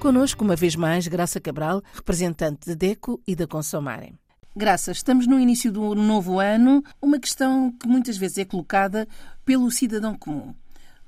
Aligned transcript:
Conosco, 0.00 0.44
uma 0.44 0.54
vez 0.54 0.76
mais, 0.76 1.08
Graça 1.08 1.40
Cabral, 1.40 1.82
representante 1.92 2.66
de 2.66 2.76
DECO 2.76 3.20
e 3.26 3.34
da 3.34 3.48
Consomarem. 3.48 4.16
Graça, 4.54 4.92
estamos 4.92 5.26
no 5.26 5.40
início 5.40 5.72
do 5.72 5.92
novo 5.96 6.38
ano, 6.38 6.84
uma 7.02 7.18
questão 7.18 7.72
que 7.72 7.88
muitas 7.88 8.16
vezes 8.16 8.38
é 8.38 8.44
colocada 8.44 9.08
pelo 9.44 9.68
cidadão 9.72 10.16
comum. 10.16 10.54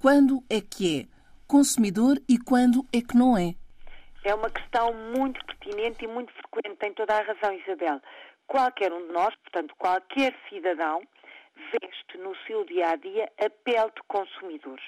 Quando 0.00 0.40
é 0.48 0.60
que 0.60 1.00
é 1.00 1.06
consumidor 1.48 2.16
e 2.28 2.38
quando 2.38 2.86
é 2.92 3.00
que 3.00 3.16
não 3.16 3.36
é? 3.36 3.56
É 4.24 4.32
uma 4.32 4.48
questão 4.48 4.94
muito 5.16 5.44
pertinente 5.44 6.04
e 6.04 6.08
muito 6.08 6.32
frequente, 6.32 6.78
tem 6.78 6.94
toda 6.94 7.12
a 7.12 7.22
razão, 7.22 7.52
Isabel. 7.54 8.00
Qualquer 8.46 8.92
um 8.92 9.08
de 9.08 9.12
nós, 9.12 9.34
portanto, 9.34 9.74
qualquer 9.78 10.32
cidadão, 10.48 11.02
veste 11.72 12.18
no 12.18 12.36
seu 12.46 12.64
dia 12.64 12.90
a 12.90 12.96
dia 12.96 13.30
a 13.44 13.50
pele 13.50 13.90
de 13.96 14.02
consumidores. 14.06 14.84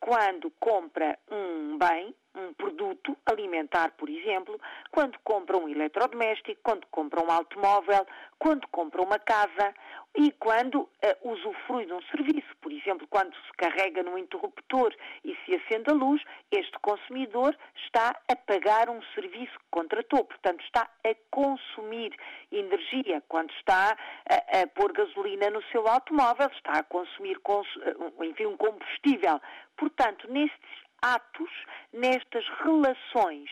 Quando 0.00 0.52
compra 0.60 1.18
um 1.30 1.78
bem, 1.78 2.14
um 2.34 2.52
produto 2.54 3.16
alimentar, 3.26 3.92
por 3.92 4.08
exemplo, 4.08 4.60
quando 4.90 5.18
compra 5.24 5.56
um 5.56 5.68
eletrodoméstico, 5.68 6.60
quando 6.62 6.86
compra 6.88 7.24
um 7.24 7.30
automóvel, 7.30 8.06
quando 8.38 8.66
compra 8.68 9.02
uma 9.02 9.18
casa 9.18 9.74
e 10.16 10.30
quando 10.32 10.82
uh, 10.82 10.88
usufrui 11.22 11.86
de 11.86 11.92
um 11.92 12.02
serviço. 12.02 12.48
Por 12.60 12.72
exemplo, 12.72 13.06
quando 13.08 13.34
se 13.34 13.52
carrega 13.56 14.02
no 14.02 14.18
interruptor 14.18 14.94
e 15.24 15.36
se 15.44 15.54
acende 15.54 15.90
a 15.90 15.94
luz, 15.94 16.22
este 16.50 16.78
consumidor 16.80 17.56
está 17.84 18.18
a 18.28 18.36
pagar 18.36 18.88
um 18.88 19.02
serviço 19.14 19.52
que 19.58 19.66
contratou, 19.70 20.24
portanto, 20.24 20.62
está 20.64 20.88
a 21.04 21.14
consumir 21.30 22.14
energia. 22.50 23.22
Quando 23.28 23.50
está 23.54 23.96
a, 24.28 24.60
a 24.60 24.66
pôr 24.68 24.92
gasolina 24.92 25.50
no 25.50 25.62
seu 25.64 25.86
automóvel, 25.86 26.48
está 26.54 26.72
a 26.72 26.82
consumir, 26.82 27.38
cons, 27.40 27.68
eh, 27.82 28.24
enfim, 28.24 28.46
um 28.46 28.56
combustível. 28.56 29.40
Portanto, 29.76 30.30
nestes 30.30 30.87
atos, 31.02 31.50
nestas 31.92 32.44
relações 32.62 33.50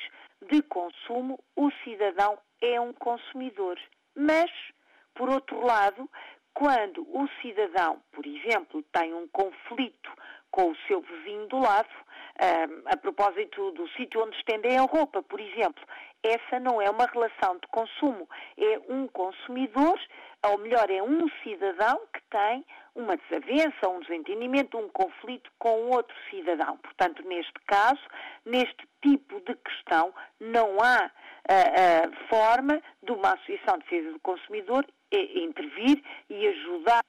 de 0.50 0.62
consumo, 0.62 1.38
o 1.54 1.70
cidadão 1.84 2.38
é 2.60 2.80
um 2.80 2.92
consumidor. 2.92 3.78
Mas, 4.14 4.50
por 5.14 5.28
outro 5.28 5.64
lado, 5.64 6.08
quando 6.54 7.02
o 7.02 7.28
cidadão, 7.42 8.02
por 8.12 8.26
exemplo, 8.26 8.82
tem 8.92 9.12
um 9.14 9.28
conflito 9.28 10.10
com 10.50 10.70
o 10.70 10.76
seu 10.86 11.02
vizinho 11.02 11.46
do 11.48 11.58
lado, 11.58 11.88
um, 12.40 12.82
a 12.86 12.96
propósito 12.96 13.72
do 13.72 13.88
sítio 13.90 14.22
onde 14.22 14.36
estendem 14.36 14.78
a 14.78 14.82
roupa, 14.82 15.22
por 15.22 15.38
exemplo, 15.38 15.84
essa 16.22 16.58
não 16.58 16.80
é 16.80 16.88
uma 16.90 17.06
relação 17.06 17.54
de 17.56 17.66
consumo, 17.68 18.28
é 18.56 18.80
um 18.88 19.06
consumidor, 19.08 19.98
ou 20.46 20.58
melhor, 20.58 20.90
é 20.90 21.02
um 21.02 21.28
cidadão 21.42 22.00
que 22.12 22.22
tem 22.30 22.64
uma 22.96 23.16
desavença, 23.16 23.88
um 23.88 24.00
desentendimento, 24.00 24.78
um 24.78 24.88
conflito 24.88 25.50
com 25.58 25.90
outro 25.90 26.16
cidadão. 26.30 26.76
Portanto, 26.78 27.22
neste 27.28 27.52
caso, 27.66 28.00
neste 28.44 28.88
tipo 29.02 29.40
de 29.40 29.54
questão, 29.54 30.12
não 30.40 30.78
há 30.80 31.06
uh, 31.06 32.08
uh, 32.08 32.28
forma 32.28 32.82
de 33.02 33.12
uma 33.12 33.34
Associação 33.34 33.78
de 33.78 33.84
Defesa 33.84 34.12
do 34.12 34.20
Consumidor 34.20 34.84
intervir 35.12 36.02
e 36.28 36.48
ajudar 36.48 37.00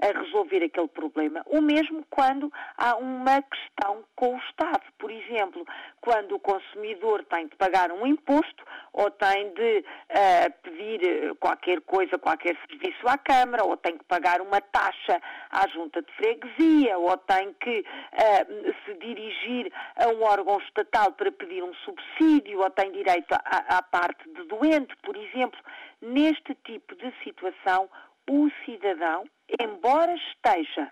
a 0.00 0.18
resolver 0.18 0.64
aquele 0.64 0.88
problema. 0.88 1.42
O 1.46 1.60
mesmo 1.60 2.04
quando 2.08 2.50
há 2.76 2.96
uma 2.96 3.42
questão 3.42 4.04
com 4.16 4.34
o 4.34 4.38
Estado. 4.38 4.82
Por 4.98 5.10
exemplo, 5.10 5.66
quando 6.00 6.34
o 6.34 6.40
consumidor 6.40 7.24
tem 7.24 7.46
de 7.46 7.56
pagar 7.56 7.92
um 7.92 8.06
imposto 8.06 8.64
ou 8.92 9.10
tem 9.10 9.52
de 9.52 9.78
uh, 9.78 10.52
pedir 10.62 11.34
qualquer 11.36 11.80
coisa, 11.82 12.18
qualquer 12.18 12.56
serviço 12.68 13.06
à 13.06 13.18
Câmara, 13.18 13.64
ou 13.64 13.76
tem 13.76 13.96
que 13.96 14.04
pagar 14.04 14.40
uma 14.40 14.60
taxa 14.60 15.20
à 15.50 15.68
junta 15.68 16.02
de 16.02 16.12
freguesia, 16.12 16.98
ou 16.98 17.16
tem 17.18 17.54
que 17.54 17.80
uh, 17.80 18.74
se 18.84 18.94
dirigir 18.94 19.72
a 19.96 20.08
um 20.08 20.22
órgão 20.22 20.58
estatal 20.60 21.12
para 21.12 21.30
pedir 21.30 21.62
um 21.62 21.74
subsídio, 21.74 22.60
ou 22.60 22.70
tem 22.70 22.90
direito 22.90 23.32
à, 23.32 23.78
à 23.78 23.82
parte 23.82 24.28
de 24.28 24.44
doente, 24.44 24.94
por 25.02 25.16
exemplo. 25.16 25.60
Neste 26.00 26.54
tipo 26.64 26.96
de 26.96 27.12
situação, 27.22 27.88
o 28.28 28.48
cidadão, 28.64 29.24
embora 29.60 30.14
esteja 30.14 30.90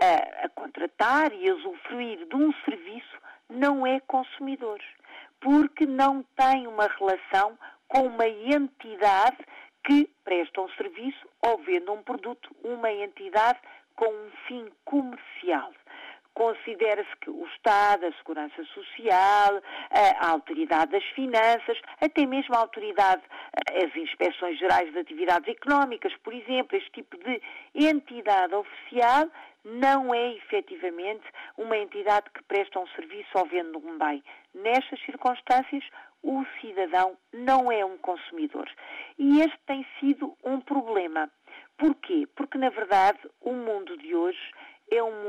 a, 0.00 0.46
a 0.46 0.48
contratar 0.50 1.32
e 1.32 1.48
a 1.48 1.54
usufruir 1.54 2.26
de 2.26 2.36
um 2.36 2.52
serviço, 2.64 3.18
não 3.48 3.86
é 3.86 4.00
consumidor, 4.00 4.80
porque 5.40 5.86
não 5.86 6.22
tem 6.36 6.66
uma 6.66 6.86
relação 6.86 7.58
com 7.88 8.06
uma 8.06 8.28
entidade 8.28 9.38
que 9.84 10.08
presta 10.24 10.60
um 10.60 10.68
serviço 10.70 11.26
ou 11.42 11.58
vende 11.58 11.90
um 11.90 12.02
produto, 12.02 12.54
uma 12.62 12.92
entidade 12.92 13.58
com 13.96 14.06
um 14.06 14.30
fim 14.46 14.70
comercial 14.84 15.72
considera-se 16.40 17.14
que 17.20 17.28
o 17.28 17.44
Estado, 17.48 18.06
a 18.06 18.12
Segurança 18.12 18.64
Social, 18.72 19.60
a 19.90 20.30
Autoridade 20.30 20.92
das 20.92 21.04
Finanças, 21.10 21.78
até 22.00 22.24
mesmo 22.24 22.54
a 22.54 22.60
Autoridade, 22.60 23.20
as 23.68 23.94
Inspeções 23.94 24.58
Gerais 24.58 24.90
de 24.90 25.00
Atividades 25.00 25.46
Económicas, 25.54 26.14
por 26.24 26.32
exemplo, 26.32 26.78
este 26.78 26.90
tipo 26.92 27.18
de 27.18 27.42
entidade 27.74 28.54
oficial 28.54 29.28
não 29.66 30.14
é 30.14 30.32
efetivamente 30.32 31.26
uma 31.58 31.76
entidade 31.76 32.30
que 32.30 32.42
presta 32.44 32.80
um 32.80 32.86
serviço 32.88 33.28
ou 33.34 33.44
vende 33.44 33.76
um 33.76 33.98
bem. 33.98 34.24
Nestas 34.54 34.98
circunstâncias, 35.04 35.84
o 36.22 36.42
cidadão 36.58 37.18
não 37.34 37.70
é 37.70 37.84
um 37.84 37.98
consumidor. 37.98 38.66
E 39.18 39.40
este 39.40 39.58
tem 39.66 39.86
sido 40.00 40.34
um 40.42 40.58
problema. 40.58 41.30
Porquê? 41.76 42.26
Porque, 42.34 42.56
na 42.56 42.70
verdade, 42.70 43.18
o 43.42 43.52
mundo 43.52 43.94
de 43.98 44.14
hoje 44.14 44.40
é 44.90 45.02
um 45.02 45.19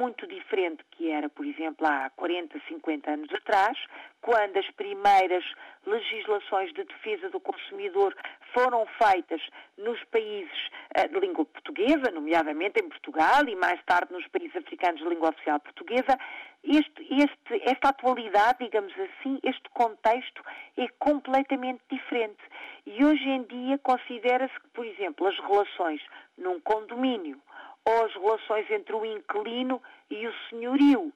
muito 0.00 0.26
diferente 0.26 0.84
que 0.92 1.10
era, 1.10 1.28
por 1.28 1.44
exemplo, 1.46 1.86
há 1.86 2.10
40, 2.10 2.60
50 2.68 3.10
anos 3.10 3.32
atrás, 3.32 3.78
quando 4.20 4.56
as 4.56 4.70
primeiras 4.72 5.44
legislações 5.86 6.72
de 6.72 6.84
defesa 6.84 7.28
do 7.30 7.40
consumidor 7.40 8.16
foram 8.52 8.86
feitas 9.02 9.40
nos 9.76 10.02
países 10.04 10.70
uh, 10.96 11.08
de 11.08 11.20
língua 11.20 11.44
portuguesa, 11.44 12.10
nomeadamente 12.12 12.80
em 12.82 12.88
Portugal 12.88 13.46
e 13.46 13.54
mais 13.54 13.82
tarde 13.84 14.12
nos 14.12 14.26
países 14.28 14.56
africanos 14.56 15.00
de 15.00 15.08
língua 15.08 15.30
oficial 15.30 15.60
portuguesa, 15.60 16.18
este, 16.62 17.06
este, 17.10 17.62
esta 17.68 17.90
atualidade, 17.90 18.64
digamos 18.64 18.92
assim, 18.98 19.38
este 19.42 19.68
contexto 19.70 20.42
é 20.78 20.88
completamente 20.98 21.82
diferente. 21.90 22.42
E 22.86 23.04
hoje 23.04 23.28
em 23.28 23.42
dia 23.42 23.78
considera-se 23.78 24.54
que, 24.60 24.68
por 24.68 24.86
exemplo, 24.86 25.26
as 25.26 25.38
relações 25.38 26.00
num 26.38 26.58
condomínio 26.60 27.40
ou 27.84 28.04
as 28.04 28.12
relações 28.14 28.70
entre 28.70 28.94
o 28.94 29.04
inquilino 29.04 29.82
e 30.10 30.26
o 30.26 30.34
senhorio. 30.48 31.12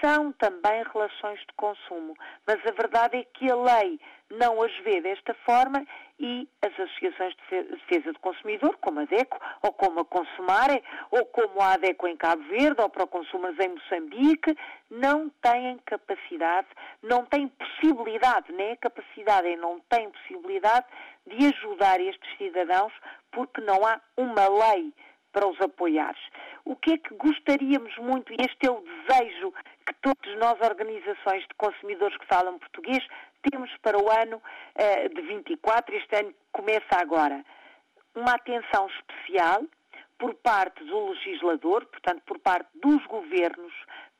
São 0.00 0.32
também 0.32 0.82
relações 0.92 1.40
de 1.40 1.52
consumo. 1.56 2.16
Mas 2.46 2.58
a 2.66 2.72
verdade 2.72 3.16
é 3.18 3.24
que 3.24 3.50
a 3.50 3.56
lei 3.56 4.00
não 4.30 4.62
as 4.62 4.74
vê 4.78 5.00
desta 5.00 5.34
forma 5.46 5.86
e 6.18 6.48
as 6.62 6.72
associações 6.72 7.34
de 7.50 7.62
defesa 7.64 8.12
do 8.12 8.18
consumidor, 8.20 8.76
como 8.80 9.00
a 9.00 9.04
DECO, 9.04 9.38
ou 9.62 9.72
como 9.72 10.00
a 10.00 10.04
Consumare, 10.04 10.82
ou 11.10 11.24
como 11.26 11.60
a 11.60 11.74
ADECO 11.74 12.06
em 12.06 12.16
Cabo 12.16 12.42
Verde, 12.44 12.80
ou 12.80 12.88
para 12.88 13.04
o 13.04 13.08
Consumers 13.08 13.58
em 13.58 13.68
Moçambique, 13.68 14.56
não 14.90 15.28
têm 15.42 15.78
capacidade, 15.84 16.68
não 17.02 17.26
têm 17.26 17.48
possibilidade, 17.48 18.52
nem 18.52 18.72
a 18.72 18.76
capacidade 18.76 19.48
e 19.48 19.56
não 19.56 19.80
têm 19.88 20.10
possibilidade 20.10 20.86
de 21.26 21.46
ajudar 21.46 22.00
estes 22.00 22.38
cidadãos 22.38 22.92
porque 23.32 23.60
não 23.60 23.84
há 23.86 24.00
uma 24.16 24.48
lei 24.48 24.92
para 25.32 25.48
os 25.48 25.60
apoiar. 25.60 26.14
O 26.64 26.76
que 26.76 26.92
é 26.92 26.98
que 26.98 27.14
gostaríamos 27.14 27.96
muito, 27.98 28.32
e 28.32 28.36
este 28.40 28.66
é 28.66 28.70
o 28.70 28.80
desejo 28.82 29.52
que 29.86 29.94
todos 30.00 30.38
nós, 30.38 30.60
organizações 30.60 31.42
de 31.42 31.54
consumidores 31.56 32.16
que 32.18 32.26
falam 32.26 32.58
português, 32.58 33.04
temos 33.50 33.70
para 33.78 33.98
o 33.98 34.10
ano 34.10 34.36
uh, 34.36 35.14
de 35.14 35.22
24, 35.22 35.96
este 35.96 36.16
ano 36.16 36.34
começa 36.52 36.96
agora, 36.96 37.44
uma 38.14 38.34
atenção 38.34 38.86
especial 38.88 39.64
por 40.18 40.34
parte 40.34 40.84
do 40.84 41.10
legislador, 41.10 41.84
portanto, 41.86 42.22
por 42.24 42.38
parte 42.38 42.68
dos 42.74 43.04
governos, 43.06 43.72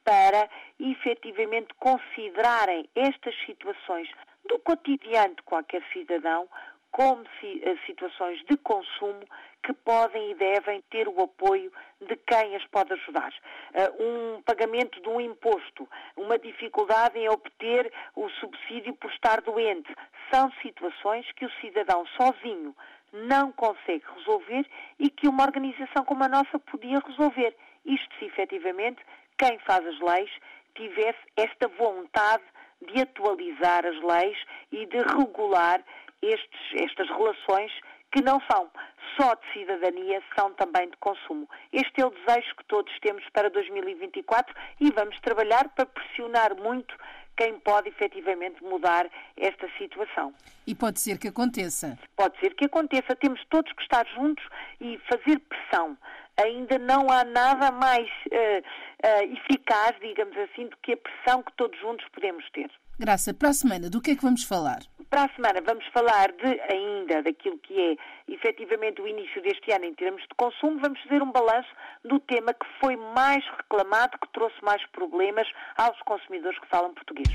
para 0.05 0.49
efetivamente 0.81 1.73
considerarem 1.79 2.89
estas 2.97 3.35
situações 3.47 4.09
do 4.49 4.59
cotidiano 4.59 5.37
de 5.37 5.43
qualquer 5.43 5.83
cidadão 5.93 6.49
como 6.93 7.25
eh, 7.43 7.77
situações 7.87 8.39
de 8.45 8.57
consumo 8.59 9.25
que 9.65 9.73
podem 9.73 10.33
e 10.33 10.35
devem 10.35 10.83
ter 10.91 11.09
o 11.09 11.23
apoio 11.23 11.73
de 12.01 12.17
quem 12.17 12.55
as 12.55 12.65
pode 12.67 12.93
ajudar. 12.93 13.33
Uh, 13.73 14.37
um 14.37 14.43
pagamento 14.43 15.01
de 15.01 15.09
um 15.09 15.21
imposto, 15.21 15.89
uma 16.17 16.39
dificuldade 16.39 17.19
em 17.19 17.29
obter 17.29 17.91
o 18.15 18.29
subsídio 18.29 18.95
por 18.95 19.11
estar 19.11 19.41
doente, 19.41 19.95
são 20.33 20.51
situações 20.61 21.31
que 21.33 21.47
o 21.47 21.53
cidadão 21.61 22.05
sozinho 22.17 22.75
não 23.13 23.53
consegue 23.53 24.05
resolver 24.17 24.67
e 24.99 25.09
que 25.11 25.29
uma 25.29 25.45
organização 25.45 26.05
como 26.05 26.25
a 26.25 26.29
nossa 26.29 26.59
podia 26.59 26.99
resolver. 26.99 27.57
Isto 27.85 28.15
se 28.19 28.27
efetivamente 28.27 29.01
quem 29.39 29.59
faz 29.61 29.87
as 29.87 29.99
leis 30.01 30.31
tivesse 30.75 31.21
esta 31.37 31.69
vontade 31.69 32.43
de 32.81 33.03
atualizar 33.03 33.87
as 33.87 34.01
leis 34.03 34.39
e 34.73 34.87
de 34.87 34.99
regular 34.99 35.83
estes, 36.23 36.61
estas 36.75 37.09
relações 37.09 37.73
que 38.13 38.23
não 38.23 38.41
são 38.51 38.71
só 39.17 39.35
de 39.35 39.53
cidadania, 39.53 40.23
são 40.39 40.53
também 40.55 40.89
de 40.89 40.97
consumo. 40.99 41.49
Este 41.73 42.01
é 42.01 42.07
o 42.07 42.11
desejo 42.11 42.57
que 42.57 42.65
todos 42.65 42.93
temos 43.01 43.25
para 43.33 43.51
2024 43.51 44.55
e 44.81 44.91
vamos 44.91 45.19
trabalhar 45.21 45.69
para 45.71 45.87
pressionar 45.87 46.55
muito 46.57 46.95
quem 47.37 47.59
pode 47.61 47.89
efetivamente 47.89 48.63
mudar 48.63 49.09
esta 49.37 49.67
situação. 49.79 50.35
E 50.67 50.75
pode 50.75 51.01
ser 51.01 51.19
que 51.19 51.29
aconteça. 51.29 51.99
Pode 52.17 52.39
ser 52.39 52.55
que 52.55 52.67
aconteça. 52.67 53.17
Temos 53.17 53.43
todos 53.49 53.73
que 53.73 53.83
estar 53.83 54.07
juntos 54.15 54.45
e 54.81 54.99
fazer 55.11 55.39
pressão. 55.41 55.97
Ainda 56.37 56.79
não 56.79 57.11
há 57.11 57.25
nada 57.25 57.71
mais 57.71 58.09
uh, 58.09 58.61
uh, 59.07 59.33
eficaz, 59.33 59.95
digamos 60.01 60.37
assim, 60.37 60.67
do 60.67 60.77
que 60.79 60.93
a 60.93 60.97
pressão 60.97 61.43
que 61.43 61.53
todos 61.57 61.79
juntos 61.81 62.07
podemos 62.13 62.49
ter. 62.51 62.71
Graça, 62.99 63.35
para 63.35 63.49
a 63.49 63.53
semana, 63.53 63.91
do 63.91 64.01
que 64.01 64.13
é 64.13 64.17
que 64.17 64.23
vamos 64.23 64.45
falar? 64.45 64.81
Para 65.13 65.25
a 65.25 65.29
semana 65.37 65.61
vamos 65.61 65.85
falar 65.93 66.33
de 66.33 66.59
ainda 66.73 67.23
daquilo 67.23 67.59
que 67.59 67.79
é 67.79 68.33
efetivamente 68.33 69.03
o 69.03 69.07
início 69.07 69.43
deste 69.43 69.71
ano 69.71 69.85
em 69.85 69.93
termos 69.93 70.23
de 70.23 70.35
consumo. 70.39 70.81
Vamos 70.81 70.99
fazer 71.03 71.23
um 71.23 71.31
balanço 71.31 71.69
do 72.03 72.19
tema 72.19 72.55
que 72.55 72.65
foi 72.81 72.97
mais 72.97 73.45
reclamado, 73.59 74.17
que 74.19 74.33
trouxe 74.33 74.57
mais 74.65 74.83
problemas 74.87 75.47
aos 75.77 76.01
consumidores 76.07 76.59
que 76.59 76.67
falam 76.67 76.95
português. 76.95 77.29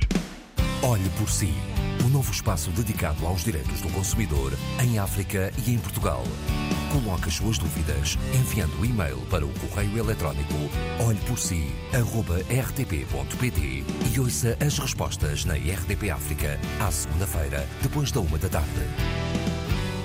Olhe 0.83 1.07
por 1.19 1.29
si, 1.29 1.53
o 2.03 2.07
um 2.07 2.13
novo 2.13 2.31
espaço 2.31 2.71
dedicado 2.71 3.23
aos 3.27 3.43
direitos 3.43 3.79
do 3.79 3.93
consumidor 3.93 4.53
em 4.83 4.97
África 4.97 5.51
e 5.67 5.71
em 5.71 5.77
Portugal. 5.79 6.23
Coloque 6.91 7.27
as 7.27 7.33
suas 7.35 7.57
dúvidas 7.57 8.17
enviando 8.33 8.79
o 8.79 8.85
e-mail 8.85 9.17
para 9.29 9.45
o 9.45 9.49
correio 9.59 9.99
eletrónico 9.99 10.55
olheporsi.rtp.pt 11.05 13.83
e 14.13 14.19
ouça 14.19 14.57
as 14.65 14.79
respostas 14.79 15.43
na 15.45 15.55
RDP 15.55 16.09
África 16.09 16.59
à 16.79 16.89
segunda-feira, 16.91 17.67
depois 17.81 18.11
da 18.11 18.21
uma 18.21 18.37
da 18.37 18.49
tarde. 18.49 18.87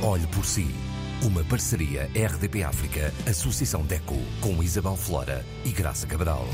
Olhe 0.02 0.26
por 0.29 0.44
si. 0.44 0.75
Uma 1.23 1.44
parceria 1.44 2.11
RDP 2.17 2.64
África, 2.64 3.14
Associação 3.28 3.82
DECO, 3.82 4.19
com 4.40 4.61
Isabel 4.61 4.96
Flora 4.96 5.46
e 5.64 5.70
Graça 5.70 6.05
Cabral. 6.05 6.44